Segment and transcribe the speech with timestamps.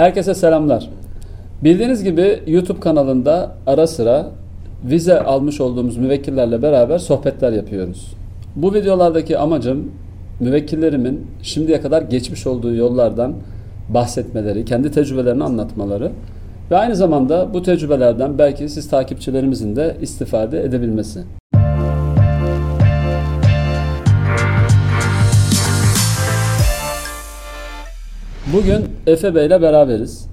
[0.00, 0.90] Herkese selamlar.
[1.64, 4.26] Bildiğiniz gibi YouTube kanalında ara sıra
[4.84, 8.14] vize almış olduğumuz müvekkillerle beraber sohbetler yapıyoruz.
[8.56, 9.92] Bu videolardaki amacım
[10.40, 13.34] müvekkillerimin şimdiye kadar geçmiş olduğu yollardan
[13.88, 16.12] bahsetmeleri, kendi tecrübelerini anlatmaları
[16.70, 21.20] ve aynı zamanda bu tecrübelerden belki siz takipçilerimizin de istifade edebilmesi.
[28.52, 30.26] Bugün Efe Bey ile beraberiz.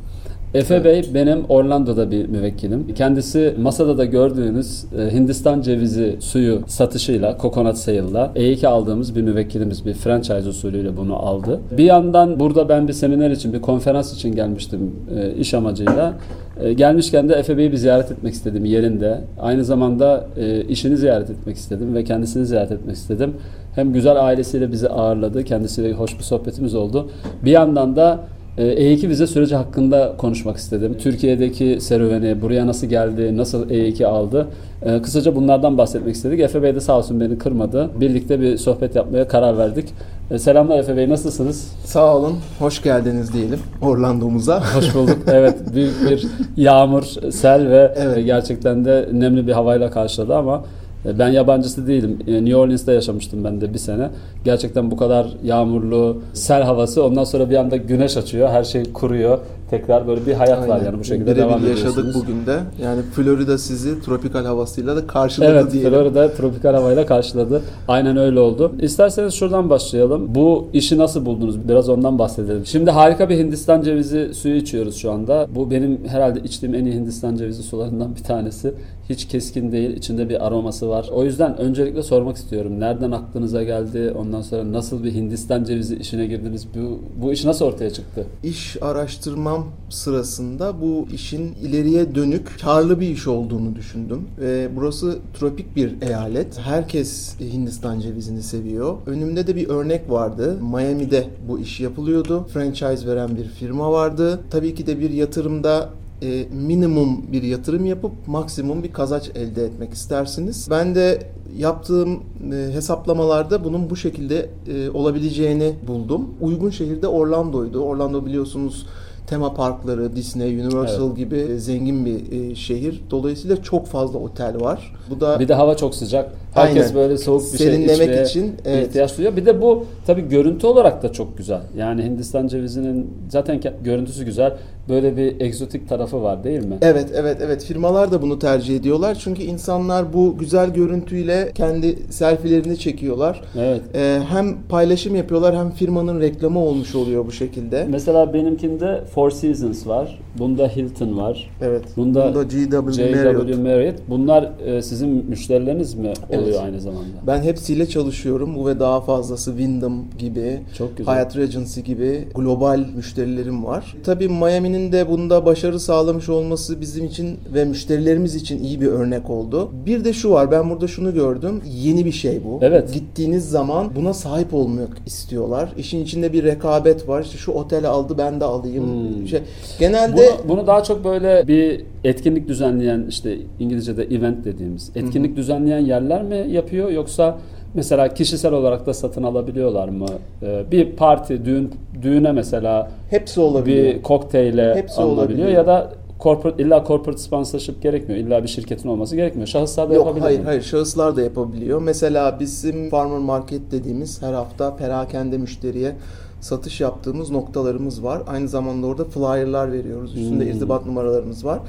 [0.54, 2.94] Efe Bey benim Orlando'da bir müvekkilim.
[2.94, 9.86] Kendisi masada da gördüğünüz e, Hindistan cevizi suyu satışıyla, coconut sale'la E2 aldığımız bir müvekkilimiz.
[9.86, 11.60] Bir franchise usulüyle bunu aldı.
[11.78, 16.14] Bir yandan burada ben bir seminer için, bir konferans için gelmiştim e, iş amacıyla.
[16.62, 19.22] E, gelmişken de Efe Bey'i bir ziyaret etmek istedim yerinde.
[19.40, 20.28] Aynı zamanda
[20.70, 23.34] işini ziyaret etmek istedim ve kendisini ziyaret etmek istedim.
[23.76, 25.44] Hem güzel ailesiyle bizi ağırladı.
[25.44, 27.10] Kendisiyle hoş bir sohbetimiz oldu.
[27.46, 28.20] Bir yandan da
[28.64, 30.96] e2 vize süreci hakkında konuşmak istedim.
[31.00, 34.48] Türkiye'deki serüveni, buraya nasıl geldi, nasıl E2 aldı.
[34.82, 36.40] E, kısaca bunlardan bahsetmek istedik.
[36.40, 37.90] Efe Bey de sağ olsun beni kırmadı.
[38.00, 39.86] Birlikte bir sohbet yapmaya karar verdik.
[40.32, 41.72] E, selamlar Efe Bey, nasılsınız?
[41.86, 44.64] Sağ olun, hoş geldiniz diyelim Orlando'muza.
[44.76, 45.18] Hoş bulduk.
[45.28, 48.26] Evet, büyük bir yağmur, sel ve evet.
[48.26, 52.20] gerçekten de nemli bir havayla karşıladı ama e, ben yabancısı değilim.
[52.28, 54.10] E, New Orleans'ta yaşamıştım ben de bir sene.
[54.46, 58.50] Gerçekten bu kadar yağmurlu, sel havası ondan sonra bir anda güneş açıyor.
[58.50, 60.70] Her şey kuruyor tekrar böyle bir hayat Aynen.
[60.70, 61.98] var yani bu şekilde Birebir devam ediyorsunuz.
[61.98, 62.60] yaşadık bugün de.
[62.84, 65.94] Yani Florida sizi tropikal havasıyla da karşıladı evet, diyelim.
[65.94, 67.62] Evet Florida tropikal havayla karşıladı.
[67.88, 68.72] Aynen öyle oldu.
[68.82, 70.36] İsterseniz şuradan başlayalım.
[70.36, 71.70] Bu işi nasıl buldunuz?
[71.70, 72.66] Biraz ondan bahsedelim.
[72.66, 75.48] Şimdi harika bir Hindistan cevizi suyu içiyoruz şu anda.
[75.56, 78.74] Bu benim herhalde içtiğim en iyi Hindistan cevizi sularından bir tanesi.
[79.10, 79.98] Hiç keskin değil.
[79.98, 81.10] içinde bir aroması var.
[81.12, 82.80] O yüzden öncelikle sormak istiyorum.
[82.80, 84.14] Nereden aklınıza geldi?
[84.18, 86.68] Ondan sonra nasıl bir Hindistan cevizi işine girdiniz?
[86.76, 88.26] Bu, bu iş nasıl ortaya çıktı?
[88.44, 94.28] İş araştırma çalışmam sırasında bu işin ileriye dönük karlı bir iş olduğunu düşündüm.
[94.40, 96.60] Ve burası tropik bir eyalet.
[96.60, 98.98] Herkes Hindistan cevizini seviyor.
[99.06, 100.58] Önümde de bir örnek vardı.
[100.62, 102.48] Miami'de bu iş yapılıyordu.
[102.54, 104.40] Franchise veren bir firma vardı.
[104.52, 105.90] Tabii ki de bir yatırımda
[106.22, 110.68] e, minimum bir yatırım yapıp maksimum bir kazanç elde etmek istersiniz.
[110.70, 112.24] Ben de yaptığım
[112.54, 116.30] e, hesaplamalarda bunun bu şekilde e, olabileceğini buldum.
[116.42, 117.80] Uygun şehirde Orlando'ydu.
[117.80, 118.86] Orlando biliyorsunuz
[119.28, 121.18] tema parkları, Disney, Universal evet.
[121.18, 123.02] gibi zengin bir e, şehir.
[123.12, 124.94] Dolayısıyla çok fazla otel var.
[125.10, 126.32] Bu da bir de hava çok sıcak.
[126.54, 126.96] Herkes Aynen.
[126.96, 128.88] böyle soğuk bir şey içmeye için evet.
[128.88, 129.36] ihtiyaç duyuyor.
[129.36, 131.62] Bir de bu tabii görüntü olarak da çok güzel.
[131.78, 134.58] Yani Hindistan cevizinin zaten görüntüsü güzel.
[134.90, 136.78] Böyle bir egzotik tarafı var değil mi?
[136.82, 137.64] Evet, evet, evet.
[137.64, 139.18] Firmalar da bunu tercih ediyorlar.
[139.24, 143.42] Çünkü insanlar bu güzel görüntüyle kendi selfilerini çekiyorlar.
[143.58, 143.82] Evet.
[143.96, 147.88] Ee, hem paylaşım yapıyorlar hem firmanın reklamı olmuş oluyor bu şekilde.
[147.90, 150.20] Mesela benimkinde Four Seasons var.
[150.40, 151.50] Bunda Hilton var.
[151.62, 151.84] Evet.
[151.98, 153.58] Bunda, Bunda GW, Marriott.
[153.64, 153.96] Marriott.
[154.10, 156.60] Bunlar e, sizin müşterileriniz mi oluyor evet.
[156.64, 157.18] aynı zamanda?
[157.28, 158.56] Ben hepsiyle çalışıyorum.
[158.56, 161.16] Bu ve daha fazlası Wyndham gibi, Çok güzel.
[161.16, 163.96] Hyatt Regency gibi global müşterilerim var.
[164.04, 169.30] Tabii Miami'nin de bunda başarı sağlamış olması bizim için ve müşterilerimiz için iyi bir örnek
[169.30, 169.72] oldu.
[169.86, 170.52] Bir de şu var.
[170.52, 171.62] Ben burada şunu gördüm.
[171.66, 172.60] Yeni bir şey bu.
[172.62, 172.94] Evet.
[172.94, 175.74] Gittiğiniz zaman buna sahip olmak istiyorlar.
[175.78, 177.22] İşin içinde bir rekabet var.
[177.22, 178.84] İşte şu otele aldı ben de alayım.
[178.84, 179.07] Hmm.
[179.28, 179.40] Şey,
[179.80, 185.38] genelde bunu, bunu daha çok böyle bir etkinlik düzenleyen işte İngilizce'de event dediğimiz etkinlik Hı-hı.
[185.38, 187.38] düzenleyen yerler mi yapıyor yoksa
[187.74, 190.08] mesela kişisel olarak da satın alabiliyorlar mı?
[190.44, 193.96] Ee, bir parti, düğün düğüne mesela hepsi olabiliyor.
[193.96, 195.50] Bir kokteyle hepsi alınabiliyor olabiliyor.
[195.50, 198.22] ya da corporate illa corporate sponsorship gerekmiyor.
[198.22, 199.48] İlla bir şirketin olması gerekmiyor.
[199.48, 200.26] Şahıslar da Yok, yapabiliyor.
[200.26, 200.46] Hayır, mi?
[200.46, 200.62] hayır.
[200.62, 201.82] Şahıslar da yapabiliyor.
[201.82, 205.96] Mesela bizim farmer market dediğimiz her hafta perakende müşteriye
[206.42, 208.22] satış yaptığımız noktalarımız var.
[208.28, 210.18] Aynı zamanda orada flyer'lar veriyoruz.
[210.18, 210.52] Üstünde hmm.
[210.52, 211.60] irtibat numaralarımız var.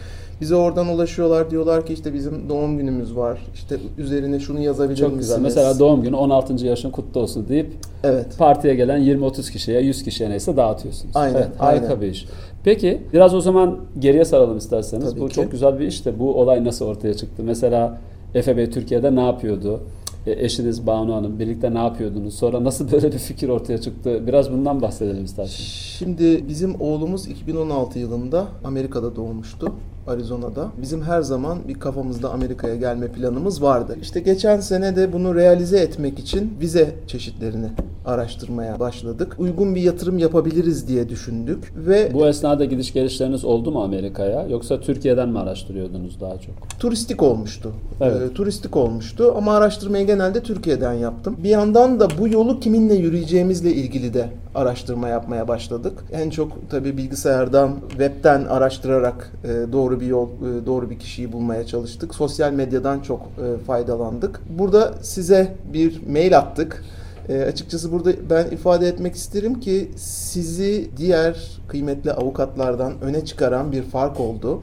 [0.40, 3.38] Bize oradan ulaşıyorlar diyorlar ki işte bizim doğum günümüz var.
[3.54, 5.26] İşte üzerine şunu yazabilir Çok misiniz?
[5.26, 5.40] güzel.
[5.40, 6.66] Mesela doğum günü 16.
[6.66, 7.72] yaşın kutlu olsun deyip
[8.04, 8.26] evet.
[8.38, 11.16] partiye gelen 20-30 kişiye 100 kişiye neyse dağıtıyorsunuz.
[11.16, 11.36] Aynen.
[11.36, 12.00] Evet, harika aynen.
[12.00, 12.26] bir iş.
[12.64, 15.10] Peki biraz o zaman geriye saralım isterseniz.
[15.10, 15.34] Tabii Bu ki.
[15.34, 17.42] çok güzel bir iş de bu olay nasıl ortaya çıktı?
[17.46, 17.98] Mesela
[18.34, 19.80] Efe Bey Türkiye'de ne yapıyordu?
[20.28, 22.34] E, eşiniz Banu Hanım birlikte ne yapıyordunuz?
[22.34, 24.22] Sonra nasıl böyle bir fikir ortaya çıktı?
[24.26, 25.68] Biraz bundan bahsedelim isterseniz.
[25.98, 29.72] Şimdi bizim oğlumuz 2016 yılında Amerika'da doğmuştu.
[30.08, 30.68] Arizona'da.
[30.82, 33.96] Bizim her zaman bir kafamızda Amerika'ya gelme planımız vardı.
[34.02, 37.66] İşte geçen sene de bunu realize etmek için vize çeşitlerini
[38.06, 39.36] araştırmaya başladık.
[39.38, 44.80] Uygun bir yatırım yapabiliriz diye düşündük ve Bu esnada gidiş gelişleriniz oldu mu Amerika'ya yoksa
[44.80, 46.54] Türkiye'den mi araştırıyordunuz daha çok?
[46.80, 47.72] turistik olmuştu.
[48.00, 48.22] Evet.
[48.30, 51.36] Ee, turistik olmuştu ama araştırmayı genelde Türkiye'den yaptım.
[51.42, 56.04] Bir yandan da bu yolu kiminle yürüyeceğimizle ilgili de araştırma yapmaya başladık.
[56.12, 61.66] En çok tabii bilgisayardan, webten araştırarak e, doğru bir yol, e, doğru bir kişiyi bulmaya
[61.66, 62.14] çalıştık.
[62.14, 64.40] Sosyal medyadan çok e, faydalandık.
[64.58, 66.84] Burada size bir mail attık.
[67.28, 73.82] E, açıkçası burada ben ifade etmek isterim ki sizi diğer kıymetli avukatlardan öne çıkaran bir
[73.82, 74.62] fark oldu.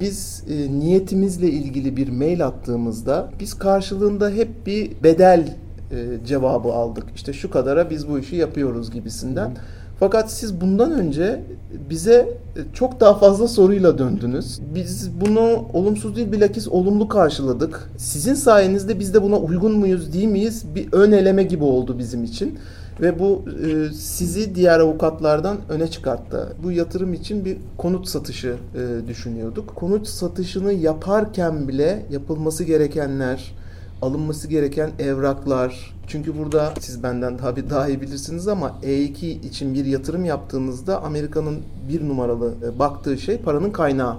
[0.00, 5.56] Biz niyetimizle ilgili bir mail attığımızda biz karşılığında hep bir bedel
[5.90, 7.04] e, cevabı aldık.
[7.14, 9.56] İşte şu kadara biz bu işi yapıyoruz gibisinden.
[10.00, 11.44] Fakat siz bundan önce
[11.90, 12.14] bize
[12.56, 14.60] e, çok daha fazla soruyla döndünüz.
[14.74, 17.90] Biz bunu olumsuz değil bilakis olumlu karşıladık.
[17.96, 22.24] Sizin sayenizde biz de buna uygun muyuz değil miyiz bir ön eleme gibi oldu bizim
[22.24, 22.58] için.
[23.00, 26.56] Ve bu e, sizi diğer avukatlardan öne çıkarttı.
[26.62, 29.74] Bu yatırım için bir konut satışı e, düşünüyorduk.
[29.74, 33.54] Konut satışını yaparken bile yapılması gerekenler,
[34.02, 35.94] alınması gereken evraklar.
[36.06, 41.58] Çünkü burada siz benden tabii daha iyi bilirsiniz ama E2 için bir yatırım yaptığınızda Amerika'nın
[41.88, 44.16] bir numaralı e, baktığı şey paranın kaynağı.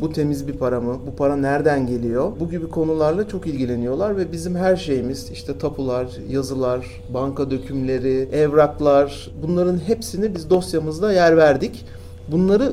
[0.00, 0.98] Bu temiz bir para mı?
[1.06, 2.32] Bu para nereden geliyor?
[2.40, 9.30] Bu gibi konularla çok ilgileniyorlar ve bizim her şeyimiz işte tapular, yazılar, banka dökümleri, evraklar
[9.42, 11.84] bunların hepsini biz dosyamızda yer verdik.
[12.32, 12.72] Bunları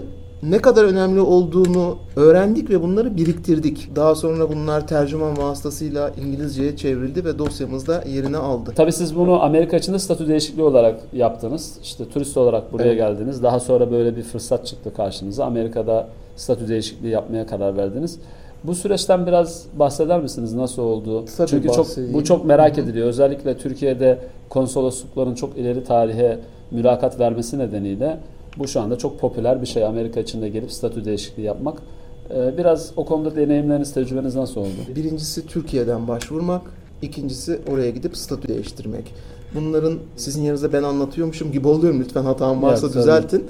[0.49, 3.95] ne kadar önemli olduğunu öğrendik ve bunları biriktirdik.
[3.95, 8.73] Daha sonra bunlar tercüman vasıtasıyla İngilizceye çevrildi ve dosyamızda yerini aldı.
[8.75, 11.77] Tabii siz bunu Amerika için de statü değişikliği olarak yaptınız.
[11.83, 12.97] İşte turist olarak buraya Evet.
[12.97, 13.43] geldiniz.
[13.43, 15.45] Daha sonra böyle bir fırsat çıktı karşınıza.
[15.45, 18.19] Amerika'da statü değişikliği yapmaya karar verdiniz.
[18.63, 20.53] Bu süreçten biraz bahseder misiniz?
[20.53, 21.25] Nasıl oldu?
[21.37, 23.07] Tabii Çünkü çok bu çok merak ediliyor.
[23.07, 24.19] Özellikle Türkiye'de
[24.49, 26.39] konsoloslukların çok ileri tarihe
[26.71, 28.17] mülakat vermesi nedeniyle
[28.57, 29.85] bu şu anda çok popüler bir şey.
[29.85, 31.77] Amerika için de gelip statü değişikliği yapmak.
[32.29, 34.69] Ee, Biraz o konuda deneyimleriniz, tecrübeniz nasıl oldu?
[34.95, 36.61] Birincisi Türkiye'den başvurmak,
[37.01, 39.13] ikincisi oraya gidip statü değiştirmek.
[39.55, 41.99] Bunların sizin yerinizde ben anlatıyormuşum gibi oluyorum.
[41.99, 43.45] Lütfen hatam varsa Evet, düzeltin.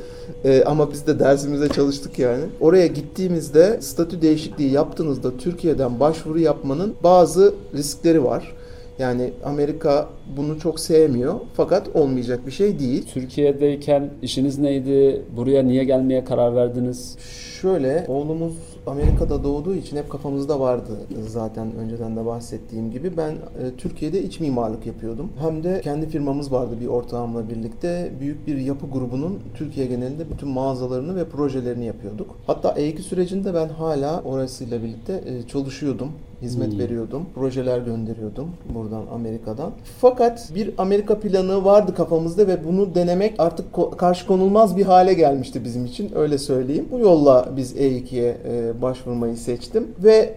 [0.46, 2.44] Ee, ama biz de dersimize çalıştık yani.
[2.60, 8.54] Oraya gittiğimizde statü değişikliği yaptığınızda Türkiye'den başvuru yapmanın bazı riskleri var.
[9.00, 13.06] Yani Amerika bunu çok sevmiyor fakat olmayacak bir şey değil.
[13.14, 15.22] Türkiye'deyken işiniz neydi?
[15.36, 17.18] Buraya niye gelmeye karar verdiniz?
[17.62, 18.54] Şöyle oğlumuz
[18.88, 20.92] Amerika'da doğduğu için hep kafamızda vardı
[21.28, 23.18] zaten önceden de bahsettiğim gibi.
[23.18, 25.30] Ben e, Türkiye'de iç mimarlık yapıyordum.
[25.40, 28.12] Hem de kendi firmamız vardı bir ortağımla birlikte.
[28.20, 32.36] Büyük bir yapı grubunun Türkiye genelinde bütün mağazalarını ve projelerini yapıyorduk.
[32.48, 36.12] Hatta E2 sürecinde ben hala orasıyla birlikte e, çalışıyordum.
[36.46, 36.80] Hizmet Hmm.
[36.80, 37.26] veriyordum.
[37.36, 39.72] Projeler gönderiyordum buradan Amerika'dan.
[40.02, 45.14] Fakat bir Amerika planı vardı kafamızda ve bunu denemek artık ko- karşı konulmaz bir hale
[45.14, 46.86] gelmişti bizim için öyle söyleyeyim.
[46.92, 50.34] Bu yolla biz E2'ye e, başvurmayı seçtim ve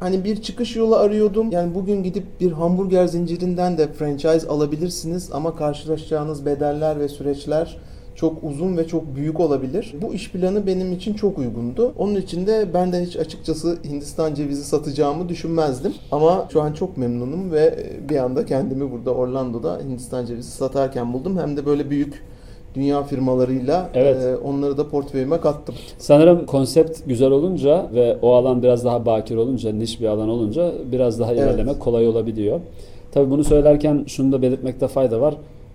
[0.00, 1.50] Hani bir çıkış yolu arıyordum.
[1.52, 7.76] Yani bugün gidip bir hamburger zincirinden de franchise alabilirsiniz ama karşılaşacağınız bedeller ve süreçler
[8.18, 9.94] çok uzun ve çok büyük olabilir.
[10.02, 11.92] Bu iş planı benim için çok uygundu.
[11.98, 15.94] Onun için de ben de hiç açıkçası Hindistan cevizi satacağımı düşünmezdim.
[16.12, 17.74] Ama şu an çok memnunum ve
[18.08, 21.38] bir anda kendimi burada Orlando'da Hindistan cevizi satarken buldum.
[21.38, 22.24] Hem de böyle büyük
[22.74, 24.16] dünya firmalarıyla Evet.
[24.22, 25.74] e, onları da portföyüme kattım.
[25.98, 30.72] Sanırım konsept güzel olunca ve o alan biraz daha bakir olunca, niş bir alan olunca
[30.92, 31.42] biraz daha Evet.
[31.42, 32.60] ilerlemek kolay olabiliyor.
[33.12, 35.34] Tabii bunu söylerken şunu da belirtmekte fayda var.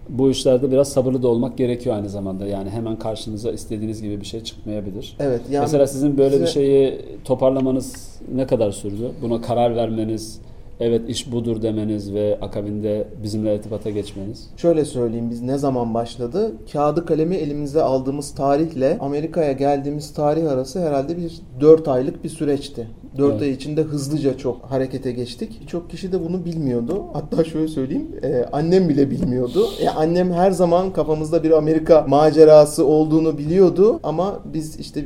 [0.10, 2.48] Bu işlerde biraz sabırlı da olmak gerekiyor aynı zamanda.
[2.48, 5.16] Yani hemen karşınıza istediğiniz gibi bir şey çıkmayabilir.
[5.20, 5.42] Evet.
[5.52, 9.12] Yani Mesela sizin böyle bir size- şeyi toparlamanız ne kadar sürdü?
[9.22, 10.40] Buna karar vermeniz,
[10.80, 14.50] evet iş budur demeniz ve akabinde bizimle irtibata geçmeniz.
[14.58, 16.52] Şöyle söyleyeyim biz ne zaman başladı?
[16.74, 22.88] Kağıdı kalemi elimize aldığımız tarihle Amerika'ya geldiğimiz tarih arası herhalde bir 4 aylık bir süreçti.
[23.18, 23.42] 4 Evet.
[23.42, 25.68] ay içinde hızlıca çok harekete geçtik.
[25.68, 27.04] Çok kişi de bunu bilmiyordu.
[27.14, 29.68] Hatta şöyle söyleyeyim, e, annem bile bilmiyordu.
[29.82, 35.06] E, annem her zaman kafamızda bir Amerika macerası olduğunu biliyordu ama biz işte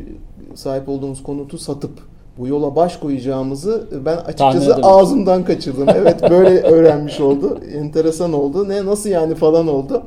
[0.56, 1.92] sahip olduğumuz konutu satıp
[2.38, 5.88] bu yola baş koyacağımızı ben açıkçası ağzımdan kaçırdım.
[5.96, 7.60] Evet böyle öğrenmiş oldu.
[7.74, 8.70] Enteresan oldu.
[8.70, 10.04] Ne nasıl yani falan oldu.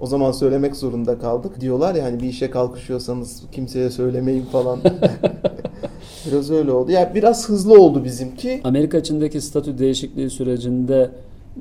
[0.00, 1.60] O zaman söylemek zorunda kaldık.
[1.60, 4.78] Diyorlar yani bir işe kalkışıyorsanız kimseye söylemeyin falan.
[6.26, 6.90] biraz öyle oldu.
[6.90, 8.60] Yani biraz hızlı oldu bizimki.
[8.64, 11.10] Amerika içindeki statü değişikliği sürecinde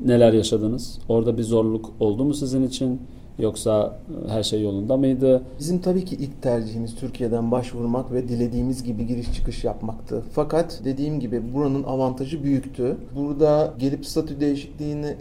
[0.06, 1.00] neler yaşadınız?
[1.10, 3.02] Orada bir zorluk oldu mu sizin için?
[3.40, 5.42] Yoksa e, her şey yolunda mıydı?
[5.60, 10.24] Bizim tabii ki ilk tercihimiz Türkiye'den başvurmak ve dilediğimiz gibi giriş çıkış yapmaktı.
[10.32, 12.98] Fakat dediğim gibi buranın avantajı büyüktü.
[13.16, 15.16] Burada gelip statü değişikliğini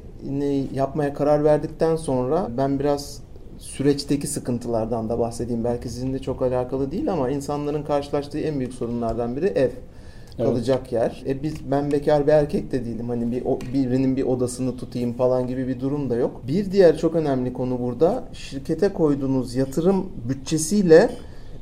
[0.74, 3.22] yapmaya karar verdikten sonra ben biraz
[3.62, 5.64] süreçteki sıkıntılardan da bahsedeyim.
[5.64, 9.70] Belki sizinle çok alakalı değil ama insanların karşılaştığı en büyük sorunlardan biri ev
[10.36, 10.92] kalacak evet.
[10.92, 11.22] yer.
[11.26, 13.08] E biz ben bekar bir erkek de değilim.
[13.08, 16.42] Hani bir o, birinin bir odasını tutayım falan gibi bir durum da yok.
[16.48, 21.10] Bir diğer çok önemli konu burada şirkete koyduğunuz yatırım bütçesiyle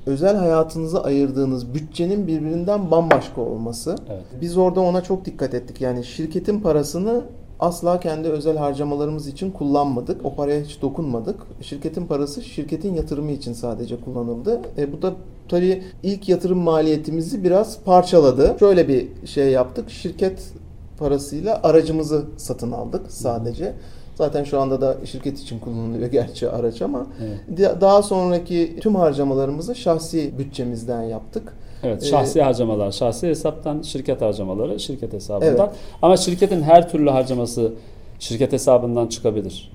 [0.07, 3.97] özel hayatınıza ayırdığınız bütçenin birbirinden bambaşka olması.
[4.09, 4.25] Evet.
[4.41, 5.81] Biz orada ona çok dikkat ettik.
[5.81, 7.25] Yani şirketin parasını
[7.61, 10.25] asla kendi özel harcamalarımız için kullanmadık.
[10.25, 11.37] O paraya hiç dokunmadık.
[11.61, 14.61] Şirketin parası şirketin yatırımı için sadece kullanıldı.
[14.79, 15.13] E, bu da
[15.49, 18.57] tabii ilk yatırım maliyetimizi biraz parçaladı.
[18.59, 19.91] Şöyle bir şey yaptık.
[19.91, 20.53] Şirket
[20.99, 23.75] parasıyla aracımızı satın aldık sadece.
[24.15, 27.81] Zaten şu anda da şirket için kullanılıyor gerçi araç ama evet.
[27.81, 31.53] daha sonraki tüm harcamalarımızı şahsi bütçemizden yaptık.
[31.83, 35.67] Evet, şahsi ee, harcamalar, şahsi hesaptan şirket harcamaları şirket hesabından.
[35.67, 35.77] Evet.
[36.03, 37.73] Ama şirketin her türlü harcaması
[38.19, 39.71] şirket hesabından çıkabilir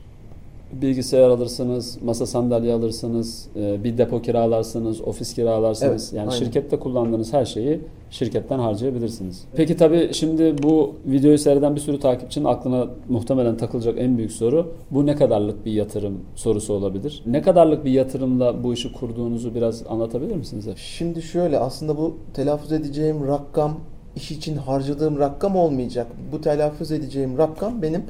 [0.73, 6.03] bilgisayar alırsınız, masa sandalye alırsınız, e, bir depo kiralarsınız, ofis kiralarsınız.
[6.03, 6.45] Evet, yani aynen.
[6.45, 7.79] şirkette kullandığınız her şeyi
[8.09, 9.43] şirketten harcayabilirsiniz.
[9.55, 14.73] Peki tabii şimdi bu videoyu seyreden bir sürü takipçinin aklına muhtemelen takılacak en büyük soru
[14.91, 17.23] bu ne kadarlık bir yatırım sorusu olabilir.
[17.25, 20.65] Ne kadarlık bir yatırımla bu işi kurduğunuzu biraz anlatabilir misiniz?
[20.75, 23.77] Şimdi şöyle aslında bu telaffuz edeceğim rakam
[24.15, 26.07] iş için harcadığım rakam olmayacak.
[26.31, 28.03] Bu telaffuz edeceğim rakam benim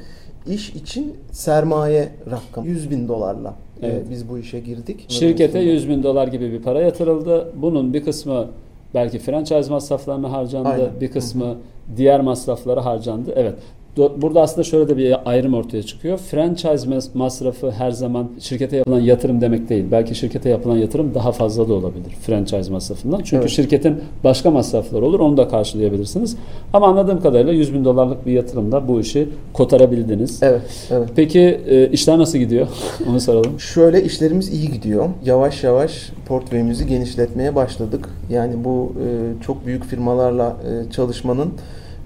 [0.48, 4.06] iş için sermaye rakam 100 bin dolarla e, evet.
[4.10, 5.04] biz bu işe girdik.
[5.08, 7.52] Şirkete 100 bin dolar gibi bir para yatırıldı.
[7.56, 8.46] Bunun bir kısmı
[8.94, 11.00] belki franchise masraflarına harcandı, Aynen.
[11.00, 11.56] bir kısmı Hı-hı.
[11.96, 13.32] diğer masraflara harcandı.
[13.36, 13.54] Evet.
[13.96, 16.18] Burada aslında şöyle de bir ayrım ortaya çıkıyor.
[16.18, 19.84] Franchise masrafı her zaman şirkete yapılan yatırım demek değil.
[19.90, 23.18] Belki şirkete yapılan yatırım daha fazla da olabilir franchise masrafından.
[23.18, 23.50] Çünkü evet.
[23.50, 25.20] şirketin başka masrafları olur.
[25.20, 26.36] Onu da karşılayabilirsiniz.
[26.72, 30.42] Ama anladığım kadarıyla 100 bin dolarlık bir yatırımda bu işi kotarabildiniz.
[30.42, 30.88] Evet.
[30.90, 31.08] evet.
[31.16, 32.66] Peki e, işler nasıl gidiyor?
[33.10, 33.60] Onu soralım.
[33.60, 35.08] Şöyle işlerimiz iyi gidiyor.
[35.24, 38.08] Yavaş yavaş portföyümüzü genişletmeye başladık.
[38.30, 40.56] Yani bu e, çok büyük firmalarla
[40.88, 41.52] e, çalışmanın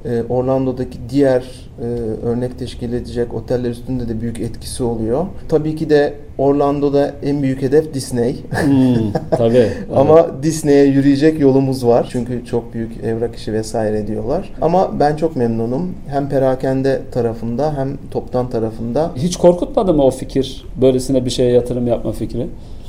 [0.04, 1.84] e, Orlando'daki diğer e,
[2.26, 5.26] örnek teşkil edecek oteller üstünde de büyük etkisi oluyor.
[5.48, 8.36] Tabii ki de Orlando'da en büyük hedef Disney.
[8.64, 9.68] Hmm, tabii.
[9.96, 12.08] Ama Disney'e yürüyecek yolumuz var.
[12.12, 14.52] Çünkü çok büyük evrak işi vesaire diyorlar.
[14.60, 15.94] Ama ben çok memnunum.
[16.06, 19.10] Hem perakende tarafında hem toptan tarafında.
[19.16, 20.64] Hiç korkutmadı mı o fikir?
[20.80, 22.46] Böylesine bir şeye yatırım yapma fikri?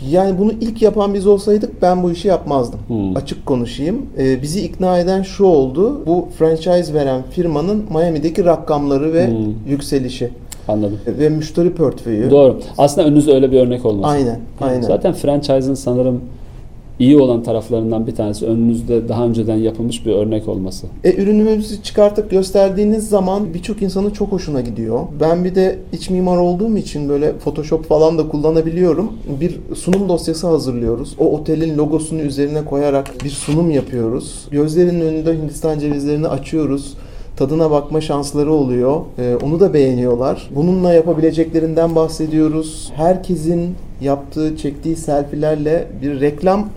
[0.10, 2.80] Yani bunu ilk yapan biz olsaydık ben bu işi yapmazdım.
[2.88, 3.18] Hmm.
[3.18, 4.06] Açık konuşayım.
[4.18, 6.06] Ee, bizi ikna eden şu oldu.
[6.06, 9.68] Bu franchise veren firmanın Miami'deki rakamları ve hmm.
[9.68, 10.30] yükselişi.
[10.72, 11.00] Anladım.
[11.08, 12.32] Ve müşteri portföyü.
[12.32, 12.60] Doğru.
[12.78, 14.14] Aslında önünüzde öyle bir örnek olması.
[14.14, 14.40] Aynen.
[14.62, 14.82] aynen.
[14.82, 16.22] Zaten franchise'ın sanırım
[17.02, 20.88] iyi olan taraflarından bir tanesi önünüzde daha önceden yapılmış bir örnek olması.
[21.04, 25.00] E, ürünümüzü çıkartıp gösterdiğiniz zaman birçok insanın çok hoşuna gidiyor.
[25.20, 29.12] Ben bir de iç mimar olduğum için böyle Photoshop falan da kullanabiliyorum.
[29.42, 31.16] Bir sunum dosyası hazırlıyoruz.
[31.20, 34.48] O otelin logosunu üzerine koyarak bir sunum yapıyoruz.
[34.52, 36.94] Gözlerinin önünde Hindistan cevizlerini açıyoruz
[37.36, 39.02] tadına bakma şansları oluyor.
[39.20, 40.50] Ee, onu da beğeniyorlar.
[40.56, 42.92] Bununla yapabileceklerinden bahsediyoruz.
[42.96, 46.70] Herkesin yaptığı, çektiği selfilerle bir reklam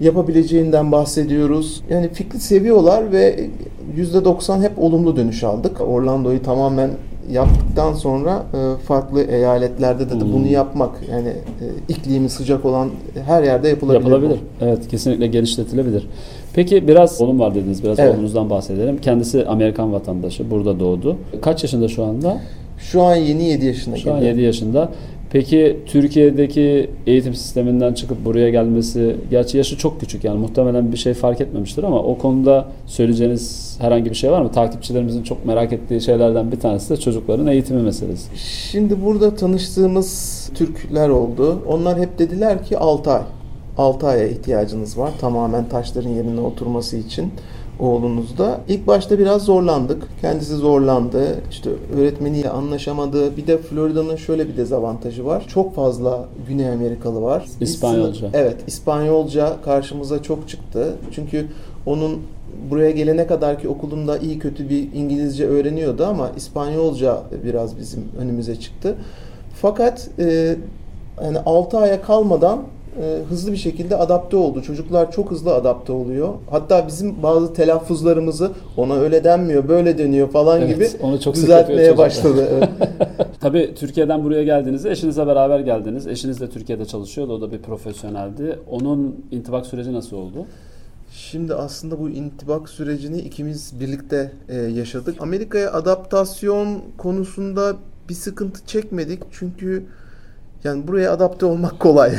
[0.00, 1.82] yapabileceğinden bahsediyoruz.
[1.90, 3.50] Yani fikri seviyorlar ve
[3.96, 5.80] %90 hep olumlu dönüş aldık.
[5.80, 6.90] Orlando'yu tamamen
[7.30, 10.50] yaptıktan sonra e, farklı eyaletlerde de, de bunu hmm.
[10.50, 12.90] yapmak yani e, iklimi sıcak olan
[13.26, 14.00] her yerde yapılabilir.
[14.00, 14.40] Yapılabilir.
[14.60, 14.64] Bu.
[14.64, 16.08] Evet kesinlikle genişletilebilir.
[16.54, 17.84] Peki biraz oğlum var dediniz.
[17.84, 18.14] Biraz evet.
[18.14, 18.98] oğlunuzdan bahsedelim.
[18.98, 20.50] Kendisi Amerikan vatandaşı.
[20.50, 21.16] Burada doğdu.
[21.42, 22.40] Kaç yaşında şu anda?
[22.78, 23.96] Şu an yeni 7 yaşında.
[23.96, 24.88] Şu an 7 yaşında.
[25.32, 31.14] Peki Türkiye'deki eğitim sisteminden çıkıp buraya gelmesi, gerçi yaşı çok küçük yani muhtemelen bir şey
[31.14, 34.52] fark etmemiştir ama o konuda söyleyeceğiniz herhangi bir şey var mı?
[34.52, 38.36] Takipçilerimizin çok merak ettiği şeylerden bir tanesi de çocukların eğitimi meselesi.
[38.70, 41.62] Şimdi burada tanıştığımız Türkler oldu.
[41.68, 43.22] Onlar hep dediler ki 6 ay.
[43.78, 47.32] 6 aya ihtiyacınız var tamamen taşların yerine oturması için
[47.80, 48.60] oğlunuzda.
[48.68, 50.02] İlk başta biraz zorlandık.
[50.20, 51.40] Kendisi zorlandı.
[51.50, 53.36] İşte öğretmeniyle anlaşamadı.
[53.36, 55.44] Bir de Florida'nın şöyle bir dezavantajı var.
[55.48, 57.44] Çok fazla Güney Amerikalı var.
[57.60, 58.28] İspanyolca.
[58.32, 60.94] Evet, İspanyolca karşımıza çok çıktı.
[61.12, 61.46] Çünkü
[61.86, 62.22] onun
[62.70, 68.56] buraya gelene kadar ki okulunda iyi kötü bir İngilizce öğreniyordu ama İspanyolca biraz bizim önümüze
[68.56, 68.94] çıktı.
[69.54, 70.56] Fakat e,
[71.24, 72.62] yani 6 aya kalmadan
[72.98, 74.62] e, hızlı bir şekilde adapte oldu.
[74.62, 76.34] Çocuklar çok hızlı adapte oluyor.
[76.50, 81.98] Hatta bizim bazı telaffuzlarımızı ona öyle denmiyor, böyle deniyor falan evet, gibi onu çok düzeltmeye
[81.98, 82.68] başladı.
[83.40, 86.06] Tabii Türkiye'den buraya geldiğinizde eşinizle beraber geldiniz.
[86.06, 87.32] Eşiniz de Türkiye'de çalışıyordu.
[87.32, 88.58] O da bir profesyoneldi.
[88.70, 90.46] Onun intibak süreci nasıl oldu?
[91.12, 95.16] Şimdi aslında bu intibak sürecini ikimiz birlikte e, yaşadık.
[95.20, 97.76] Amerika'ya adaptasyon konusunda
[98.08, 99.22] bir sıkıntı çekmedik.
[99.30, 99.86] Çünkü
[100.64, 102.12] yani buraya adapte olmak kolay.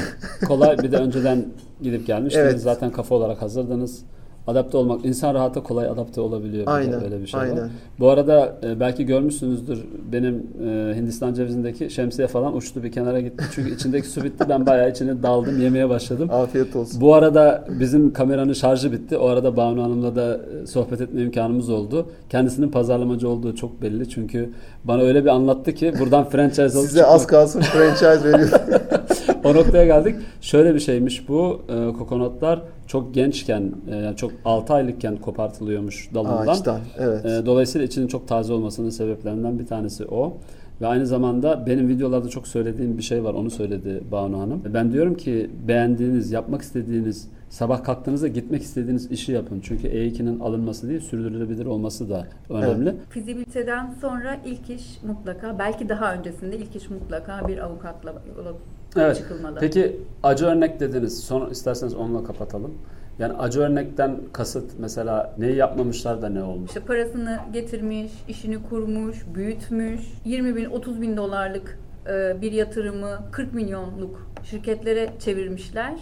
[0.48, 1.46] Kolay bir de önceden
[1.82, 2.46] gidip gelmiştiniz.
[2.46, 2.62] Evet.
[2.62, 4.02] Zaten kafa olarak hazırdınız.
[4.48, 6.64] Adapte olmak, insan rahata kolay adapte olabiliyor.
[6.68, 7.46] Aynen, Öyle bir şey var.
[7.46, 7.70] aynen.
[8.00, 13.44] Bu arada e, belki görmüşsünüzdür benim e, Hindistan cevizindeki şemsiye falan uçtu bir kenara gitti.
[13.56, 14.46] Çünkü içindeki su bitti.
[14.50, 16.30] Ben bayağı içine daldım, yemeye başladım.
[16.32, 17.02] Afiyet olsun.
[17.02, 19.18] Bu arada bizim kameranın şarjı bitti.
[19.18, 22.06] O arada Banu Hanım'la da e, sohbet etme imkanımız oldu.
[22.30, 24.10] Kendisinin pazarlamacı olduğu çok belli.
[24.10, 24.50] Çünkü
[24.84, 28.58] bana öyle bir anlattı ki buradan franchise alıp Size az kalsın franchise veriyorum.
[29.44, 30.16] o noktaya geldik.
[30.42, 31.62] Şöyle bir şeymiş bu.
[31.70, 36.48] E, kokonatlar çok gençken, e, yani çok 6 aylıkken kopartılıyormuş dalından.
[36.48, 36.80] Ağaçtan.
[37.00, 37.26] Evet.
[37.26, 40.38] E, dolayısıyla içinin çok taze olmasının sebeplerinden bir tanesi o.
[40.82, 43.34] Ve aynı zamanda benim videolarda çok söylediğim bir şey var.
[43.34, 44.62] Onu söyledi Banu Hanım.
[44.74, 49.60] Ben diyorum ki beğendiğiniz, yapmak istediğiniz, sabah kalktığınızda gitmek istediğiniz işi yapın.
[49.64, 52.96] Çünkü E2'nin alınması değil, sürdürülebilir olması da önemli.
[53.10, 58.14] Fizibiliteden sonra ilk iş mutlaka, belki daha öncesinde ilk iş mutlaka bir avukatla
[58.98, 59.18] Evet.
[59.18, 59.58] çıkılmalı.
[59.60, 61.24] Peki acı örnek dediniz.
[61.24, 62.74] Sonra isterseniz onunla kapatalım.
[63.20, 66.68] Yani acı örnekten kasıt mesela neyi yapmamışlar da ne olmuş?
[66.70, 73.54] İşte parasını getirmiş, işini kurmuş, büyütmüş, 20 bin, 30 bin dolarlık e, bir yatırımı 40
[73.54, 75.94] milyonluk şirketlere çevirmişler.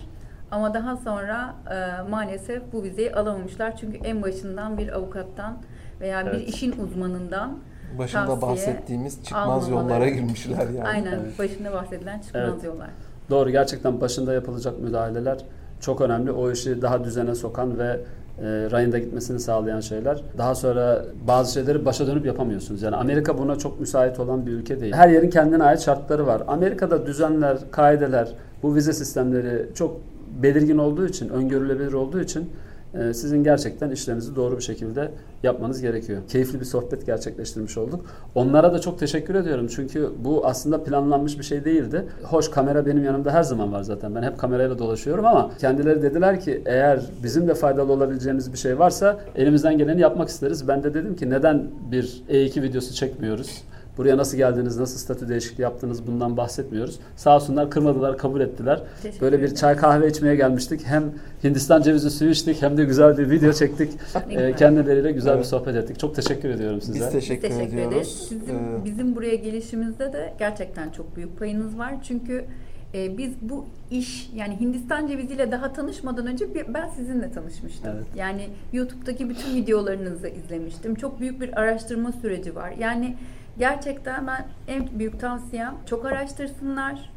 [0.52, 3.78] Ama daha sonra e, maalesef bu vizeyi alamamışlar.
[3.78, 5.58] Çünkü en başından bir avukattan
[6.02, 6.50] veya bir Evet.
[6.50, 7.58] işin uzmanından
[7.98, 9.72] Başında Tavsiye bahsettiğimiz çıkmaz almamaları.
[9.94, 10.84] yollara girmişler yani.
[10.84, 11.40] aynen Evet.
[11.40, 12.64] başında bahsedilen çıkmaz Evet.
[12.64, 12.90] yollar.
[13.30, 15.38] Doğru gerçekten başında yapılacak müdahaleler
[15.80, 16.32] çok önemli.
[16.32, 18.00] O işi daha düzene sokan ve
[18.42, 20.22] e, rayında gitmesini sağlayan şeyler.
[20.38, 22.82] Daha sonra bazı şeyleri başa dönüp yapamıyorsunuz.
[22.82, 24.94] Yani Amerika buna çok müsait olan bir ülke değil.
[24.94, 26.42] Her yerin kendine ait şartları var.
[26.48, 28.30] Amerika'da düzenler, kaideler,
[28.64, 29.98] bu vize sistemleri çok
[30.44, 32.50] belirgin olduğu için, öngörülebilir olduğu için
[32.94, 35.12] sizin gerçekten işlerinizi doğru bir şekilde
[35.44, 36.22] yapmanız gerekiyor.
[36.28, 38.06] Keyifli bir sohbet gerçekleştirmiş olduk.
[38.36, 39.68] Onlara da çok teşekkür ediyorum.
[39.68, 42.06] Çünkü bu aslında planlanmış bir şey değildi.
[42.24, 44.16] Hoş kamera benim yanımda her zaman var zaten.
[44.16, 48.80] Ben hep kamerayla dolaşıyorum ama kendileri dediler ki eğer bizim de faydalı olabileceğimiz bir şey
[48.80, 50.68] varsa elimizden geleni yapmak isteriz.
[50.68, 53.64] Ben de dedim ki neden bir E2 videosu çekmiyoruz?
[54.00, 57.00] Buraya nasıl geldiniz, nasıl statü değişikliği yaptınız bundan bahsetmiyoruz.
[57.16, 58.82] Sağ olsunlar kırmadılar, kabul ettiler.
[59.02, 60.82] Teşekkür Böyle bir çay kahve içmeye gelmiştik.
[60.86, 61.04] Hem
[61.44, 63.92] Hindistan cevizi suyu içtik hem de güzel bir video çektik.
[64.30, 64.58] Güzel.
[64.58, 65.48] kendileriyle güzel bir Evet.
[65.48, 66.00] sohbet ettik.
[66.00, 66.94] Çok teşekkür ediyorum size.
[66.94, 67.94] Biz Biz teşekkür, teşekkür ediyoruz.
[67.94, 68.28] ederiz.
[68.32, 71.94] Bizim, Ee, bizim buraya gelişimizde de gerçekten çok büyük payınız var.
[72.04, 72.46] Çünkü
[72.94, 77.92] e, biz bu iş yani Hindistan ceviziyle daha tanışmadan önce bir- ben sizinle tanışmıştım.
[77.96, 78.06] Evet.
[78.16, 80.96] Yani YouTube'daki bütün videolarınızı izlemiştim.
[80.96, 82.74] Çok büyük bir araştırma süreci var.
[82.80, 83.16] Yani
[83.60, 87.10] gerçekten ben en büyük tavsiyem çok araştırsınlar.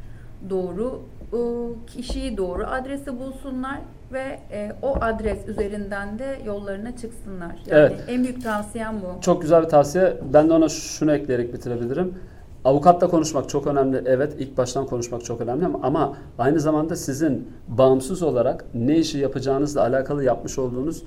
[0.49, 1.01] Doğru
[1.33, 1.39] e,
[1.87, 3.79] kişiyi doğru adresi bulsunlar
[4.13, 7.51] ve e, o adres üzerinden de yollarına çıksınlar.
[7.67, 8.03] Yani Evet.
[8.07, 9.21] en büyük tavsiyem bu.
[9.21, 10.17] Çok güzel bir tavsiye.
[10.33, 12.13] Ben de ona şunu ekleyerek bitirebilirim.
[12.65, 14.01] Avukatla konuşmak çok önemli.
[14.05, 19.17] Evet ilk baştan konuşmak çok önemli ama, ama aynı zamanda sizin bağımsız olarak ne işi
[19.17, 21.03] yapacağınızla alakalı yapmış olduğunuz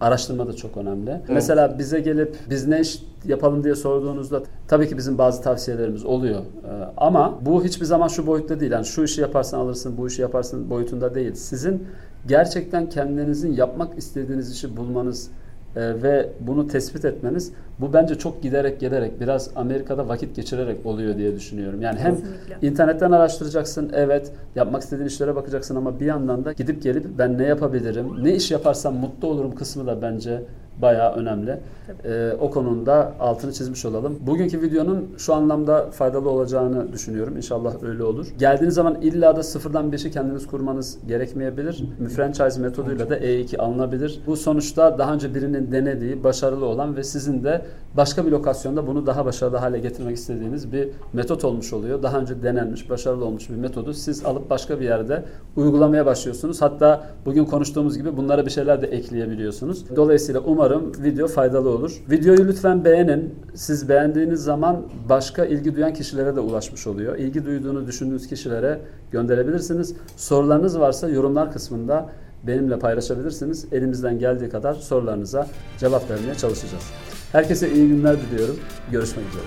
[0.00, 1.20] araştırma da çok önemli.
[1.28, 6.40] Mesela bize gelip biz ne iş yapalım diye sorduğunuzda tabii ki bizim bazı tavsiyelerimiz oluyor.
[6.40, 8.72] Ee, ama bu hiçbir zaman şu boyutta değil.
[8.72, 11.34] Yani şu işi yaparsan alırsın, bu işi yaparsın boyutunda değil.
[11.34, 11.86] Sizin
[12.28, 15.30] gerçekten kendinizin yapmak istediğiniz işi bulmanız
[15.76, 21.16] e, ve bunu tespit etmeniz bu bence çok giderek gelerek biraz Amerika'da vakit geçirerek oluyor
[21.16, 21.82] diye düşünüyorum.
[21.82, 22.68] Yani hem Kesinlikle.
[22.68, 27.44] internetten araştıracaksın evet yapmak istediğin işlere bakacaksın ama bir yandan da gidip gelip ben ne
[27.44, 30.42] yapabilirim ne iş yaparsam mutlu olurum kısmı da bence
[30.82, 31.60] bayağı önemli.
[32.04, 34.18] Ee, o konunda altını çizmiş olalım.
[34.20, 37.36] Bugünkü videonun şu anlamda faydalı olacağını düşünüyorum.
[37.36, 38.26] İnşallah öyle olur.
[38.38, 41.84] Geldiğiniz zaman illa da sıfırdan bir işi kendiniz kurmanız gerekmeyebilir.
[42.16, 44.20] Franchise metoduyla da E2 alınabilir.
[44.26, 47.62] Bu sonuçta daha önce birinin denediği, başarılı olan ve sizin de
[47.96, 52.02] başka bir lokasyonda bunu daha başarılı hale getirmek istediğiniz bir metot olmuş oluyor.
[52.02, 55.24] Daha önce denenmiş, başarılı olmuş bir metodu siz alıp başka bir yerde
[55.56, 56.62] uygulamaya başlıyorsunuz.
[56.62, 59.96] Hatta bugün konuştuğumuz gibi bunlara bir şeyler de ekleyebiliyorsunuz.
[59.96, 62.02] Dolayısıyla umarım video faydalı olur.
[62.10, 63.34] Videoyu lütfen beğenin.
[63.54, 67.18] Siz beğendiğiniz zaman başka ilgi duyan kişilere de ulaşmış oluyor.
[67.18, 69.94] İlgi duyduğunu düşündüğünüz kişilere gönderebilirsiniz.
[70.16, 72.08] Sorularınız varsa yorumlar kısmında
[72.46, 73.66] benimle paylaşabilirsiniz.
[73.72, 75.46] Elimizden geldiği kadar sorularınıza
[75.78, 76.84] cevap vermeye çalışacağız.
[77.32, 78.56] Herkese iyi günler diliyorum.
[78.92, 79.44] Görüşmek üzere.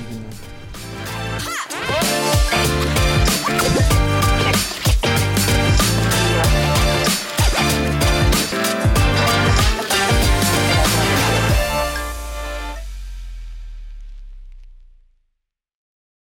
[0.00, 0.49] iyi günler.